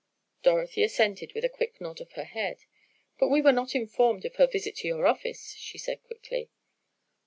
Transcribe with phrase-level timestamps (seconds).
[0.41, 2.63] Dorothy assented with a quick nod of her head.
[3.19, 6.49] "But we were not informed of her visit to your office," she said quickly.